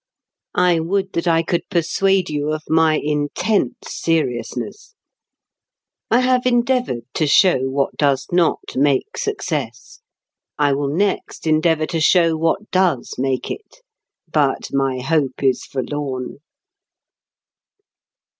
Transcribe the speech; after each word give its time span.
I 0.55 0.79
would 0.79 1.13
that 1.13 1.27
I 1.27 1.43
could 1.43 1.69
persuade 1.69 2.27
you 2.27 2.51
of 2.53 2.63
my 2.67 2.95
intense 2.97 3.75
seriousness! 3.85 4.95
I 6.09 6.21
have 6.21 6.47
endeavoured 6.47 7.03
to 7.13 7.27
show 7.27 7.69
what 7.69 7.97
does 7.97 8.25
not 8.31 8.75
make 8.75 9.15
success. 9.15 10.01
I 10.57 10.73
will 10.73 10.89
next 10.89 11.45
endeavour 11.45 11.85
to 11.85 12.01
show 12.01 12.35
what 12.35 12.71
does 12.71 13.19
make 13.19 13.51
it. 13.51 13.83
But 14.27 14.73
my 14.73 15.01
hope 15.01 15.43
is 15.43 15.65
forlorn. 15.65 16.37